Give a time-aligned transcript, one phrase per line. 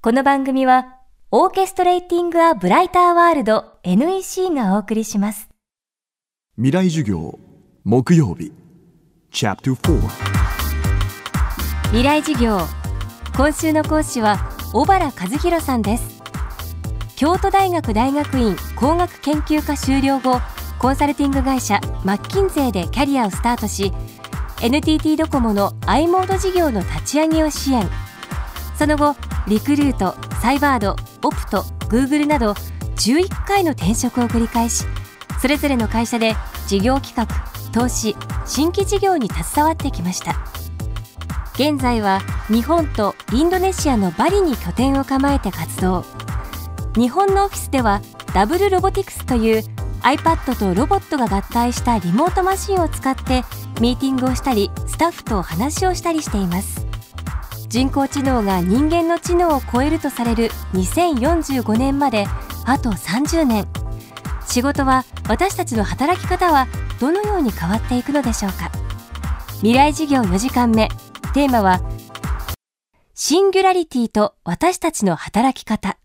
[0.00, 0.94] この番組は、
[1.32, 5.48] オーケストレーティング・ア・ブライター・ワールド NEC がお送りします。
[6.54, 7.36] 未来授業
[7.82, 8.52] 木曜日
[9.32, 10.00] Chapter 4
[11.86, 12.60] 未来授業
[13.36, 14.38] 今週の講師は
[14.72, 16.22] 小原和弘さんです。
[17.16, 20.40] 京都大学大学院工学研究科修了後
[20.78, 23.92] コンサルティング会社マッキンゼーでキャリアをスタートし
[24.62, 27.88] NTT ドコモの i モード事業の立ち上げを支援。
[28.76, 29.16] その後
[29.48, 32.52] リクルートサイバードオプトグーグルなど
[32.96, 34.84] 11回の転職を繰り返し
[35.40, 36.34] それぞれの会社で
[36.66, 37.26] 事業企画
[37.72, 40.36] 投資新規事業に携わってきました。
[41.54, 46.04] 現在は日本とインドネシアのバリに拠点を構えて活動。
[46.96, 48.00] 日本のオフィスでは
[48.34, 49.62] ダブルロボティクスという
[50.02, 53.44] iPad とロボットが合体したリモートマシンを使って
[53.80, 56.87] ミーティングをしたりスタッフと話をしたりしています。
[57.68, 62.26] 人工知能が人間の知能を超えるとされる2045年まで
[62.64, 63.66] あと30年。
[64.46, 66.66] 仕事は私たちの働き方は
[66.98, 68.70] どのように変わっていくのでしょうか。
[69.56, 70.88] 未来事業4時間目。
[71.34, 71.80] テーマは
[73.14, 75.98] シンギュラリティと私たちの働き方。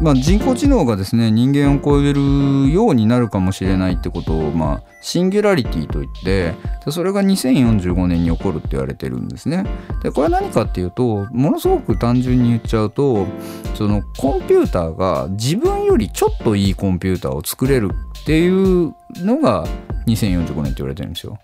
[0.00, 6.54] まあ、人工知能がですね人間を超えるようになるかもしれないってことを、まあ、シンギュラリティといって
[6.90, 9.64] それが2045年に起こるって言われてるんですね。
[10.02, 13.26] でこれは何かっていうとものすごく単純に言っちゃうと
[13.74, 17.90] そのコンピューターが自分よりちょっといいコンピューターを作れる
[18.22, 19.66] っていうのが
[20.06, 21.38] 2045年って言われてるんですよ。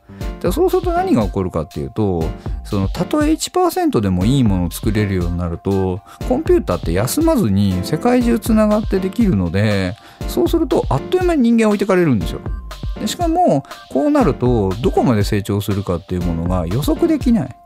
[0.45, 2.23] でそうすると何が起こるかっていうと
[2.65, 9.97] そのたとえ1%でもいいものを作れるようになるとコンピューターって休まずに世界中つながってできるので
[10.29, 12.41] そうするとあっという間に人間置いてかれるんですよ。
[13.01, 17.57] でしかもこうなるとどこまで成長するかっていうものが予測できない。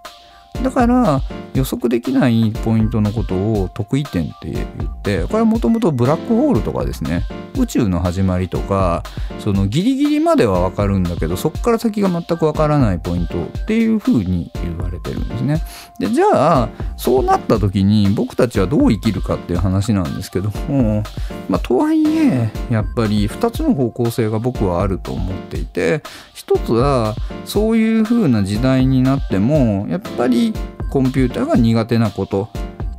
[0.62, 1.20] だから
[1.54, 7.24] 予測できないポイントのことを得意点って言ってこれはもともとブラックホールとかですね
[7.58, 9.02] 宇宙の始まりとか
[9.38, 15.62] そのギリギリまでは分かるんだけどそこから先が全く分からないポイントっていうふうに言われてるんですね。
[15.98, 21.02] でじゃあそうなった時に僕たちはどう生きるかっていう話なんですけども
[21.48, 26.02] まあとはいえやっぱり2つの方向性が僕はあると思っていて
[26.34, 27.14] 一つは
[27.44, 30.52] そういうふうな時代になってもやっぱり
[30.90, 32.48] コンピューターが苦手なこと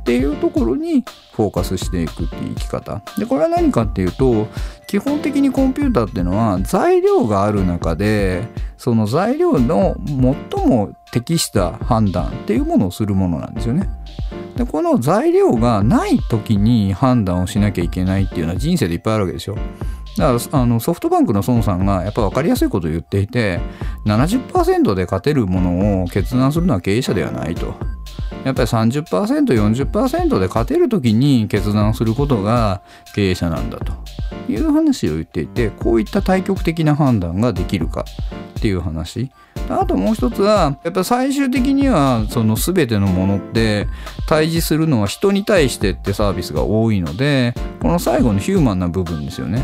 [0.00, 4.48] っていうところにフォーカスしていくっていう生き方でこれは何かっていうと
[4.86, 13.88] 基本的にコンピューターっていうのは材料がある中でその材料の最も適した判断っていうものをするものなんですよね。
[14.56, 19.56] でこの材料がない時に判断をしなきゃいけないっていうのは人生でいっぱいあるわけですよ。
[20.16, 23.60] だからあのソフトバンクの孫さんがやっぱ分かりやすいことを言っていて
[24.06, 27.74] 70%で勝てるものを決断するのは経営者ではないと。
[28.44, 32.82] やっぱり 30%40% で勝てる時に決断することが
[33.14, 33.92] 経営者なんだと。
[34.48, 38.04] いう話を言っていてこういった対極的な判断ができるか
[38.58, 39.30] っていう話。
[39.68, 43.86] あともう一つはやっぱ最終的にはその全てのものって
[44.26, 49.62] 対峙するのは人に対してってサービスが多いのでこの最後のヒューマンな部分ですよね。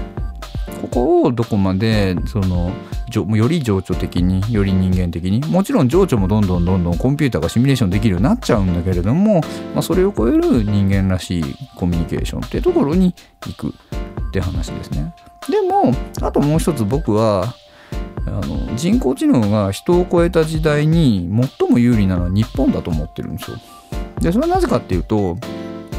[0.97, 2.73] こをどこまでその
[3.12, 9.43] より情緒的により人間的にもちろん情緒もどんどんどんどんコンピューターがシミュレーションできるようになっちゃうんだけれども、
[9.75, 11.43] まあ、それを超える人間らしい
[11.77, 13.15] コミュニケーションっていうところに
[13.47, 15.15] 行くって話ですね。
[15.51, 15.93] でも
[16.23, 17.55] あともう一つ僕は
[18.27, 21.29] あの人工知能が人を超えた時代に
[21.61, 23.59] 最も有利なのは日本だと思ってるんですよ。
[24.21, 25.37] でそれはなぜかっていうと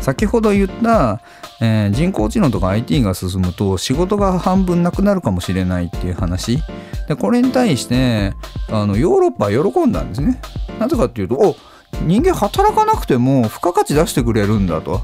[0.02, 1.22] 先ほど言った、
[1.60, 6.60] えー、人工知能とか IT が進むと仕事が半分なくなるかもしれないっていう話
[7.08, 8.34] でこれに対して
[8.70, 10.40] あのヨーロッパは喜んだんですね
[10.80, 11.56] なぜかっていうとお
[12.04, 15.02] 人間働かなくても付加価値出してくれるんだと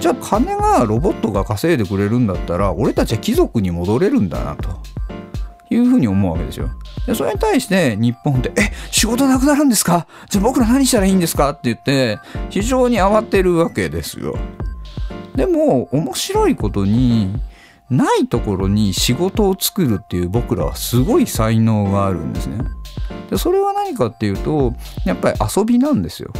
[0.00, 4.68] じゃあ金がロボットが稼いでくれるんだったら俺たちは貴族に戻れるんだなと
[5.70, 6.70] いうふうに思うわけですよ。
[7.06, 10.06] でそれに対して日本って「え仕事なくなるんですか？
[10.30, 12.18] じゃあ僕ら何したらいいんですか?」って言って
[12.50, 14.36] 非常に慌てるわけですよ。
[15.38, 17.32] でも面白いことに
[17.88, 22.58] ないところに仕事を作るっていう僕らはすごい才能があるんですね。
[23.30, 24.74] でそれは何かっていうと
[25.06, 26.32] やっぱり遊びなんですよ。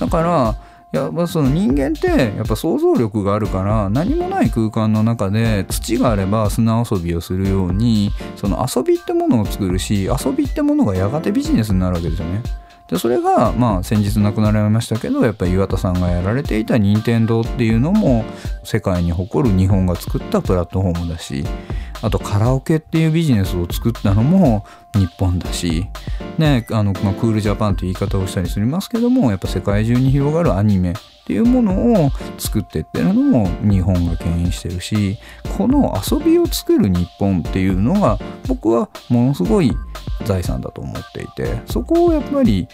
[0.00, 0.56] だから
[0.90, 12.42] やっぱその人間ってやっぱ想像力があるから何もない空間の中で土があれば砂遊びをするようにその遊びってものを作るし遊びってものがやがてビジネスになるわけですよね。
[12.88, 18.24] でそれがまあ先日亡くなられましたけどやっぱり岩田さんがやられていた任天堂っていうのも
[18.64, 21.44] 世界に誇る日本が作ったプラットフォームだし
[22.00, 24.64] あとカラオケっていうビジネスを作ったのも
[24.94, 25.86] 日本だし、
[26.38, 30.94] ね、あの、まあ、クールジャパンという言い方をしたりしますけどもやっぱ世界中に広がるアニメっ
[31.26, 35.18] ていうものを作ってってるのも日本が牽引してるし
[35.58, 39.72] この遊びを作る日本っていうのが僕はものすごい
[40.28, 42.68] 財産だと思っていてそこをやっぱり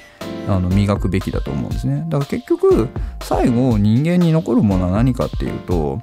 [0.49, 2.05] あの磨くべきだと思うんですね。
[2.09, 2.89] だから結局
[3.23, 6.03] 最後人間に残るものは何かっていうと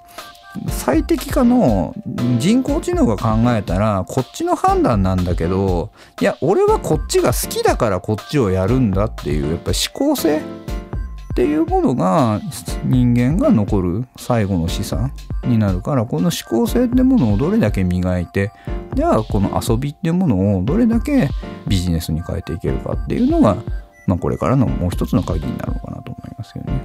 [0.69, 1.93] 最適化の
[2.39, 12.41] 人工知能が考えたらこっちの判断なんだけどいや俺はこっちが好きだからこっちをやるんだっていうやっぱり思考性っていうものが
[12.83, 15.13] 人間が残る最後の資産
[15.45, 18.51] になるからこの思考性ってものをどれだけ磨いて
[18.93, 21.29] じゃあこの遊びっていうものをどれだけ
[21.67, 23.55] ビジネスに変えていけるかっていうのが、
[24.05, 26.81] まあ、これからのもう一つの鍵になるのかなと思いますよね。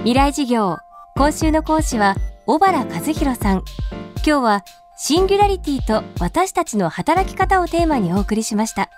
[0.00, 0.78] 未来事業
[1.16, 2.16] 今週の講師は
[2.46, 3.62] 小原和弘さん。
[4.24, 4.64] 今日は
[4.96, 8.90] シンギュラリティと私たちの働き方をテーマにお送りしました。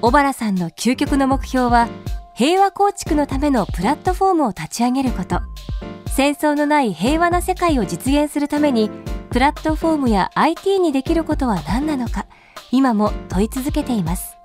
[0.00, 1.88] 小原さんの究極の目標は
[2.34, 5.40] 平和構築のためのプラットフォームを立ち上げること。
[6.06, 8.90] 戦争のない平和な世界を実現するために
[9.30, 12.26] プラットフォームや IT にできることは何なのか
[12.72, 14.36] 今も問い続けています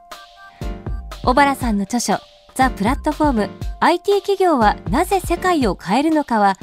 [1.24, 2.18] 小原さんの著書
[2.54, 3.50] ザ・プラットフォーム
[3.80, 6.56] IT 企業はなぜ世界を変えるのかは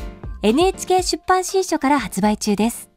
[0.43, 2.91] NHK 出版新書から発売中です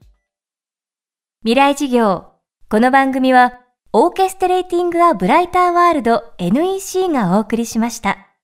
[1.41, 2.31] 未来事業
[2.69, 3.59] この番組は
[3.93, 8.34] オーケストレーティング・ア・ブライター・ワールド NEC がお送りしました。